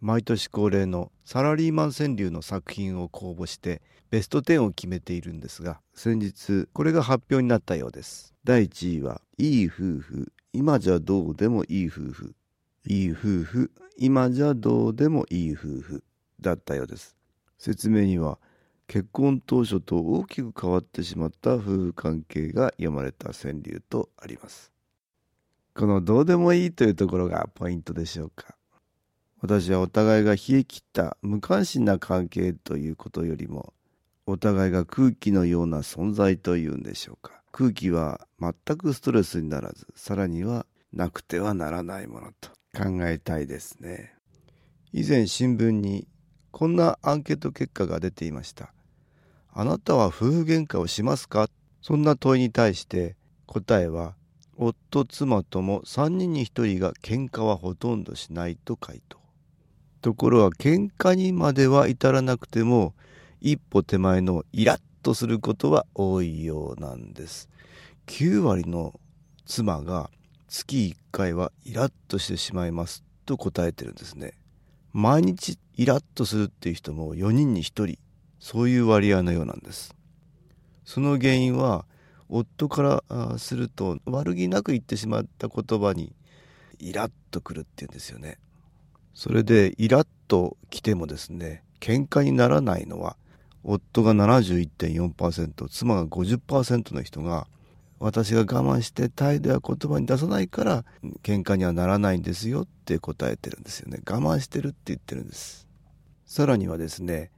[0.00, 8.34] 毎年恒例のサラリーマン川柳の作品を公募してベスト10を決めているんですが先日これが発表になったようです。
[8.44, 12.34] 第1位はいい夫婦今じゃどうでもいい夫婦。
[12.86, 16.02] いい夫婦今じゃどうでもいい夫婦。
[16.40, 17.14] だったようです。
[17.58, 18.38] 説明には
[18.86, 24.72] 結婚当初と大きく変わってしまった夫婦関係が読まれた川柳とあります。
[25.76, 28.56] このどうでもいいというところがポイントでしょうか。
[29.42, 33.72] 私はお互いが冷え切った無関心な関係ということよりも
[34.26, 37.40] お互いが空気のような存在というんでしょうか。
[37.52, 44.12] 空気は全くストレスにならずさらにはなくてはならないものと考えたいですね。
[44.92, 46.06] 以前新聞に
[46.52, 48.72] こんなアンケート結果が出ていました。
[49.52, 51.48] あなたは夫婦喧嘩をしますか？
[51.80, 53.16] そんな問いに対して
[53.46, 54.14] 答えは
[54.56, 59.19] 夫妻とも3人に1人が喧嘩はほとんどしないと回答。
[60.00, 62.94] ところが喧嘩にまでは至らなくても
[63.40, 67.48] 一歩手前のイラッとすることは多いようなんです。
[68.06, 68.98] 9割の
[69.46, 70.10] 妻が
[70.48, 74.34] 月1回はイラッとしてしまいますと答えてるんですね。
[74.92, 77.98] 毎日イラッとするっていう人も4人に1人
[78.38, 79.94] そういう割合のようなんです。
[80.84, 81.84] その原因は
[82.28, 86.12] 夫からすると悪気なく言ってしまった言葉に
[86.78, 88.38] イラッとくるっていうんですよね。
[89.14, 93.16] それでイラッと来てもですね喧嘩にならないのは
[93.62, 97.46] 夫が71.4%妻が50%の人が
[97.98, 100.84] 私が我慢して態度や言葉に出さないから
[101.22, 104.00] 喧嘩にはならないんですよって答えてるんですよね。
[104.08, 105.68] 我慢してるって言ってるんです。
[106.24, 107.30] さらにはですね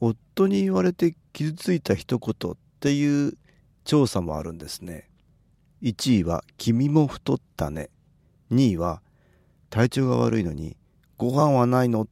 [0.00, 3.34] 夫に言われて傷ついた一言っていう
[3.84, 5.08] 調査もあるんですね。
[5.82, 7.88] 1位は「君も太ったね」
[8.50, 9.00] 2位は
[9.70, 10.76] 「体調が悪いのに
[11.18, 12.08] ご飯はないの?」っ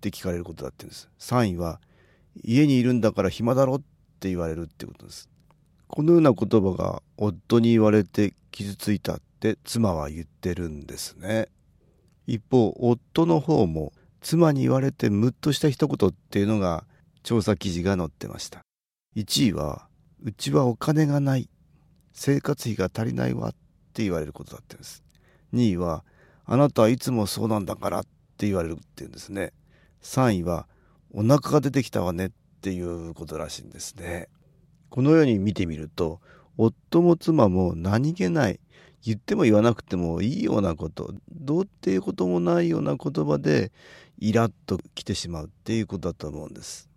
[0.00, 1.08] て聞かれることだって言うんです。
[1.18, 1.80] 3位は
[2.42, 3.82] 「家にいるんだから暇だろ」っ
[4.18, 5.28] て言われるってことです。
[5.86, 11.48] このような言葉が夫に言われて傷ついたって妻は言ってるんですね。
[12.26, 16.86] 一方夫の方も妻に言われてムッとした一言っていうのが
[17.22, 18.62] 調査記事が載ってました。
[19.16, 19.88] 1位は
[20.22, 21.48] 「うちはお金がない。
[22.12, 23.52] 生活費が足りないわ」っ
[23.92, 25.02] て言われることだってんです。
[25.52, 26.04] 2位は
[26.46, 28.06] 「あなたはいつもそうなんだから」っ
[28.40, 29.52] って言われるっていうんですね。
[30.00, 30.66] 3位は
[31.12, 32.30] 「お腹が出てきたわね」っ
[32.62, 34.28] ていうことらしいんですね。
[34.88, 36.22] このように見てみると
[36.56, 38.58] 夫も妻も何気ない
[39.04, 43.72] 言っても言わなくてもいいようなことどうっていうこともないような言葉で
[44.18, 46.88] イラッと来てしまうっていうことだと思うんです。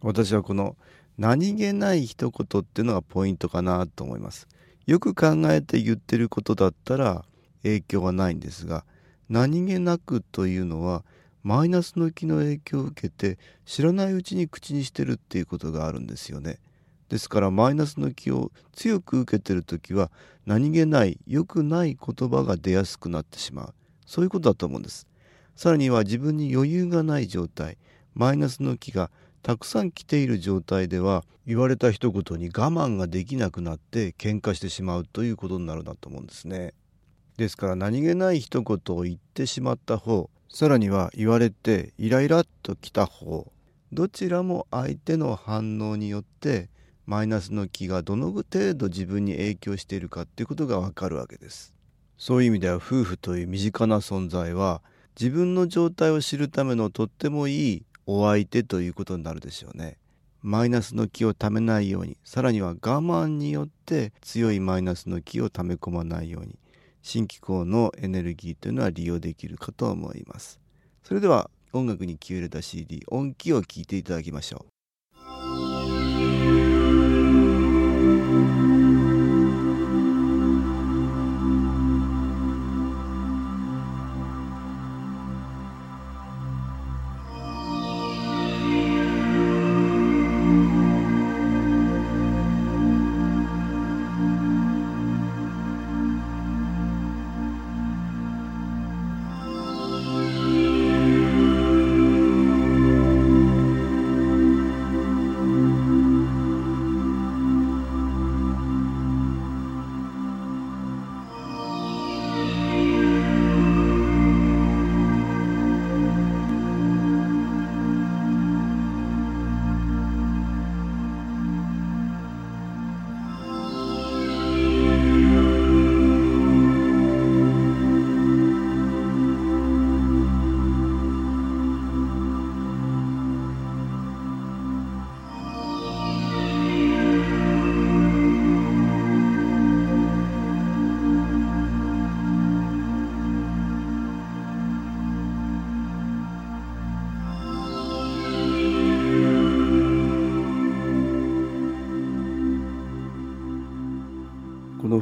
[0.00, 0.76] 私はこの
[1.16, 4.48] 何気ない一言っていうのがポイントかなと思います。
[4.86, 7.24] よく考えて言ってることだったら
[7.62, 8.84] 影響はないんですが
[9.32, 11.06] 何気なくというのは
[11.42, 16.58] マイナスの気の影響を受けて知らないうちに口にしてるっていうことがあるんですよね。
[17.08, 20.10] ですからマイナスの気を強く受けてる時は
[20.44, 23.74] 何気ない良くない言葉が出やすくなってしまう。
[24.04, 25.06] そういうことだと思うんです。
[25.56, 27.78] さらには自分に余裕がない状態
[28.14, 29.10] マイナスの気が
[29.42, 36.74] たくさん来ている状態では言われた一言に我慢ができなくなって喧嘩してしまうということになるなと思うんですね。
[37.42, 43.50] ですから何気ない一言を言ってしまった方さらには言われてイライラっときた方
[43.92, 46.70] どちらも相手の反応によって
[47.04, 51.74] マイナスの気がどの程度自分に影響しているかっていうことがわかるわけです。
[52.16, 54.80] そういう意味では夫婦という身近な存在は
[55.18, 59.98] 自分の状態を知るためのとってもいいお相手ということになるでしょうね。
[60.42, 66.56] マイナスの気をためないようにさらには我慢によって強いマイナスの気をため込まないように。
[67.02, 70.60] 新機構のエネルギーというのは利用できるかと思います。
[71.02, 74.81] それでは音楽に気を入れた CD 音機を聞いていただきましょう。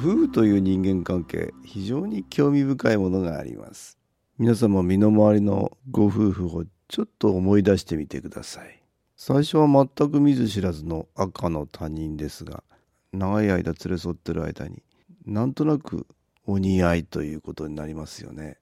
[0.00, 3.99] 夫婦という人間関係非常に興味深いものがあります。
[4.38, 8.82] 皆様身の回りのご夫婦をちょっと思い出してみてください。
[9.14, 12.64] 最初は全く見ず知らずの赤の他人ですが
[13.12, 14.82] 長い間連れ添ってる間に
[15.26, 16.06] なんとなく
[16.47, 18.56] お似合いということになりますよね。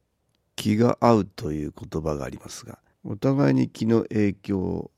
[0.57, 4.91] 気が合うという言葉がありますがお互いに気の影響を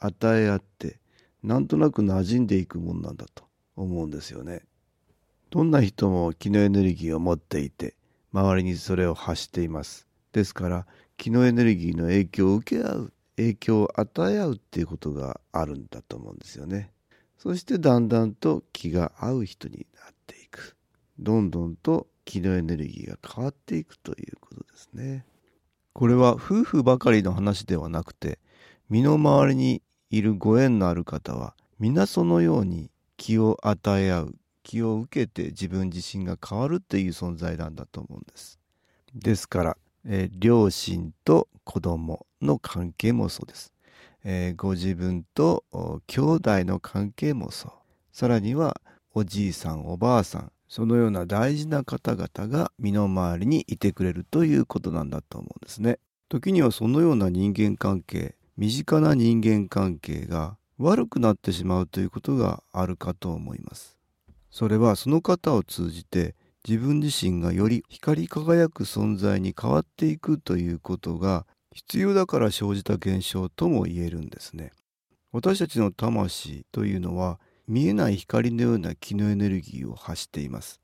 [0.00, 0.98] 与え合って
[1.44, 3.44] なんとなく馴染んでいくもんなんだと
[3.76, 4.64] 思うんですよね。
[5.54, 7.94] どんな人も気のエネルギーを持っていて
[8.32, 10.08] 周りにそれを発しています。
[10.32, 10.84] ですから
[11.16, 16.90] 気のエネルギーの影響を受け合う影響を与え合うっていうことがあるんだと思うんですよね。
[17.38, 20.76] そしてだんだんと気が合う人になっていく。
[21.20, 25.24] どんどんと気のエネルギーが変わっていくということですね。
[25.92, 28.40] これは夫婦ばかりの話ではなくて
[28.90, 34.34] 身の回りにいるご縁のある方は皆そのように気を与え合う
[34.64, 38.58] 気を受けて自分自身が変わるっていう存在なんだと思うんです。
[39.14, 43.72] ですから、えー、両親と子供の関係もそうです。
[44.24, 45.64] えー、ご自分と
[46.08, 47.72] 兄弟の関係もそう。
[48.10, 48.80] さらには
[49.12, 55.98] おじいさんおばあさんそのような大事な方々が身の回りにいてくれるということなんだと思うんですね。
[56.28, 63.93] 時にはそのような人間関係身近な人間関係が悪くなってしまうということがあるかと思います。
[64.54, 74.70] それはその方を通じて自分自身がより光り輝く存在に変わっていくということが必要だから生じた現象とも言えるんですね。
[75.32, 80.80] 私たちの魂というのは見えない光のような気のエネルギーを発しています。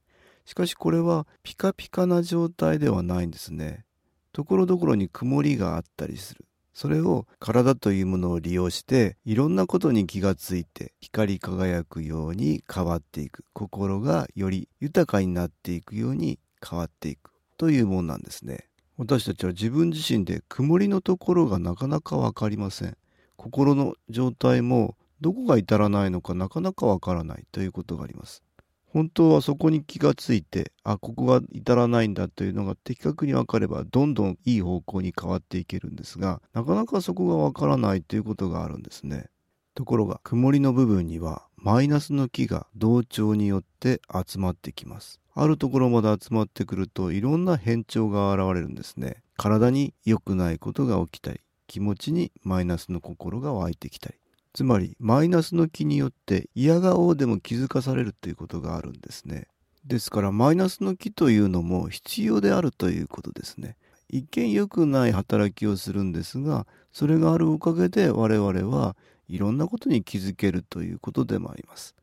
[0.46, 3.84] しかしこれはピカピカな状態ではないんですね。
[4.32, 6.44] ところどころに曇りがあったりする。
[6.72, 13.44] それを体というものを利用していろんなことに気がついて光り輝くように変わっていく。
[13.52, 17.32] 心がより豊かになっていくように変わっていく。
[17.58, 18.68] というものなんですね。
[18.96, 22.96] 私たちは自分自身で曇りのところがなかなか分かりません。
[23.36, 28.42] 心の状態もどこが至らないのかなかなかわからないということがあります。
[28.92, 39.26] 本当はそこに気がついてあここが至らないんだというのが的確に分かればどんどんいい方向に変わっていけるんですがなかなかそこが分からないということがあるんですね。
[39.74, 45.20] ところが曇りの部分にはマイナスの気が同調によって集まってきます。
[45.34, 49.22] あるところまで集まってくるといろんな変調が現れるんですね。
[49.36, 54.16] 体に良くないことが起きたり気持ちにマイナスの心が湧いてきたり。
[54.52, 59.46] つまりマイナスの気によって嫌顔でも気づかされるということがあるんですね。
[59.84, 63.76] ですからマイナスの気というのも必要であるということですね。
[64.08, 68.96] 一見良くない働きをするんですがそれがあるおかげで我々は
[69.28, 71.94] いろんなことに気づけるということでもあります。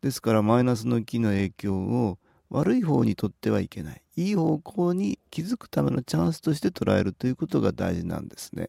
[0.00, 2.18] ですからマイナスの気の影響を
[2.48, 4.02] 悪い方にとってはいけない。
[4.16, 8.68] いい方向に気づくためのチャンスとして捉えるということが大事なんですね。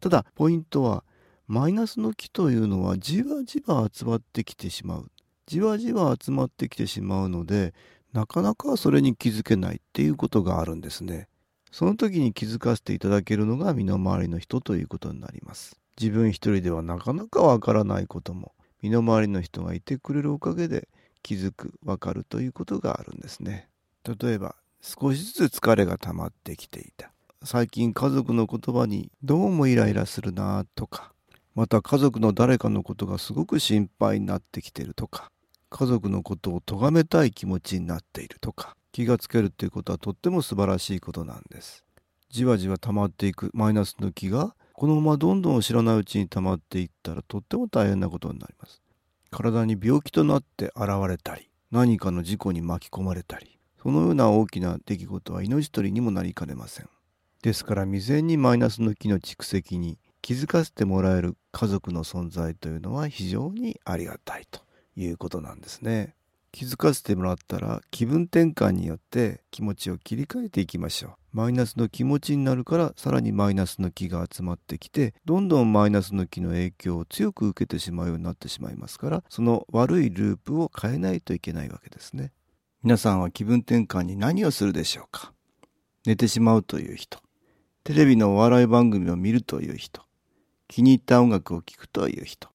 [0.00, 1.04] ただポイントは
[1.46, 5.10] マイナスの気というのはじわじわ集まってきてしまう。
[5.46, 7.74] じわじわ集まってきてしまうので
[8.12, 11.28] なかなかそれに気づけないっていうことがあるんですね。
[11.70, 15.78] その時に気づかせていただけるのが身の回りの人ということになります。
[16.00, 20.88] 自分一人ではなかなかわからないことも身の回りの人がいてくれるおかげで
[21.22, 23.68] 気づくわかるということがあるんですね。
[24.04, 27.12] 例えば少しずつ疲れが溜まってきていた。
[27.44, 31.11] 最近家族の言葉にどうもイライラするなとか
[31.54, 35.30] また家族の誰かのことがすごく心配になってきてるとか
[35.68, 41.84] 家族のことを咎めたい気持ちになっているとか気がつけるっていうことはとっても素晴らしいことなんです。
[42.30, 48.82] じわじわ溜まっていくマイナスの気がこのままどんどん知らないうちに溜まっていったらとっても大変なことになります。
[49.30, 56.88] 体に病気となって現れたり何かの事故に巻き込まれたりそのような大きな出来事は命取りにもなりかねません。
[57.42, 64.60] ですから未然にマイナスの気の蓄積に気づかせてもらえる家族の存在というのは非常にありがたいと
[64.96, 66.14] いうことなんですね。
[66.52, 71.12] 気づかせてもらったら気分転換によって気持ちを切り替えていきましょう。
[71.32, 82.32] マイナスの気持ちになるからさらにマイナスの気が集まってきてどんどんマイナスの気の影響を強く受けてしまうようになってしまいますからその悪いループを変えないといけないわけですね。
[82.82, 85.32] 皆さんは気分転換に何をするでしょうか
[86.04, 87.18] 寝てしまうという人
[87.84, 90.02] テレビのお笑い番組を見るという人
[90.72, 92.48] 気に入った音楽を聴くという人。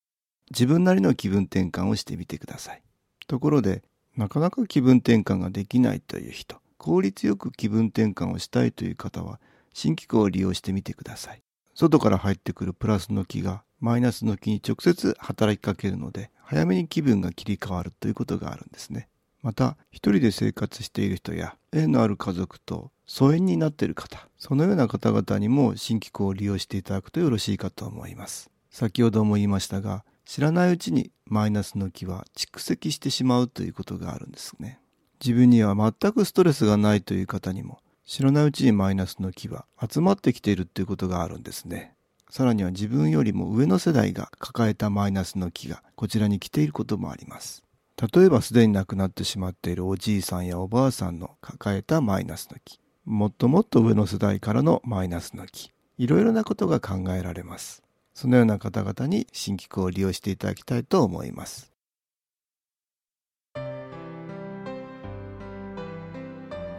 [0.50, 2.82] 自分なりの気分転換をしてみてください。
[3.28, 3.84] ところで
[4.16, 6.58] なかなか気分転換ができないという人。
[6.80, 9.40] 効率よく気分転換をしたいという方は
[9.72, 11.44] 新機構を利用してみてください。
[11.76, 19.10] 外から入ってくるプラスの気がマイナスの気に直接働きかけるので早めに気分が切り替わるということがあるんですね。
[19.42, 28.50] また一人で生活している人や縁のある家族と疎遠になっている方そのような方々にも新機構を利用していただくとよろしいかと思います。
[28.70, 34.80] 先ほども言いましたが知らないうちにマイナスの気は蓄積してしまうということがあるんですね。
[35.24, 41.94] 自分には全くストレスがないという方にも知らないうちにマイナスの気は集まってきているということがあるんですね。
[42.30, 47.64] さらには自分よりも上の世代が抱えたマイナスの気がこちらに来ていることもあります。
[48.00, 57.82] 例えばすでに亡くなってしまっているおじいさんやおばあさんの抱えたマイナスの気もっともっと上の世代からのマイナスの気いろいろなことが考えられます。
[58.14, 61.72] そのような方々に新機構を利用していただきたいと思います。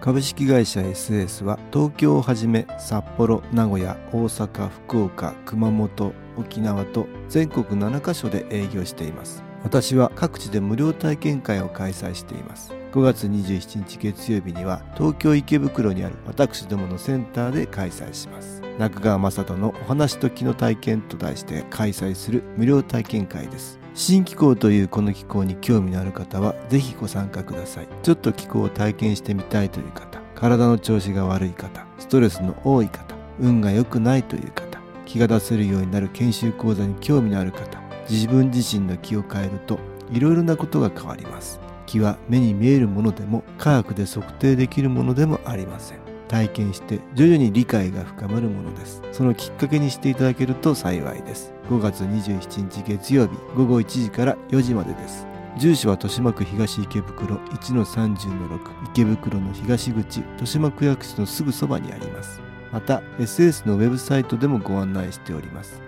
[0.01, 9.48] 株式会社 SS は東京をはじめ札幌名古屋大阪福岡熊本沖縄と全国7カ所で営業しています。
[9.63, 12.73] 私は各地で無料体験会を開催しています。
[12.93, 18.63] 5月27日月曜日には東京池袋にある私どものセンターで開催します。
[18.79, 23.79] 中川雅人のお話と気の体験と題して開催する無料体験会です。
[23.95, 27.89] 新気候というこの気候に興味のある方はぜひご参加ください。
[28.03, 39.79] ちょっと気候を体験してみたいという方体の調子が悪い方ストレスの多い方運が良くないという方気が出せるようになる研修講座に興味のある方自分自身の気を変えると
[40.11, 41.61] いろいろなことが変わります。
[41.87, 45.99] 気は目に見えるものでも科学で測定できるものでもありません。
[46.29, 49.03] 体験して徐々に理解が深まるものです。
[49.13, 51.53] そのきっかけにしていただけると幸いです。
[51.71, 55.27] 5月27日月曜日午後1時から4時までです。
[55.57, 58.61] 住所は豊島区東池袋1-30-6
[58.91, 62.41] 池袋の東口豊島区役所のすぐそばにあります。
[62.71, 65.88] また SS のウェブサイトでもご案内しております。